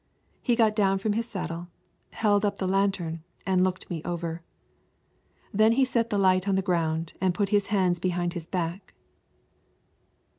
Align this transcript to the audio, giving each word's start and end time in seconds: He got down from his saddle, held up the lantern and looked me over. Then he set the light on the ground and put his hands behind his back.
He 0.41 0.55
got 0.55 0.75
down 0.75 0.97
from 0.97 1.13
his 1.13 1.29
saddle, 1.29 1.67
held 2.13 2.43
up 2.43 2.57
the 2.57 2.65
lantern 2.65 3.21
and 3.45 3.63
looked 3.63 3.87
me 3.87 4.01
over. 4.03 4.41
Then 5.53 5.73
he 5.73 5.85
set 5.85 6.09
the 6.09 6.17
light 6.17 6.47
on 6.47 6.55
the 6.55 6.63
ground 6.63 7.13
and 7.21 7.35
put 7.35 7.49
his 7.49 7.67
hands 7.67 7.99
behind 7.99 8.33
his 8.33 8.47
back. 8.47 8.95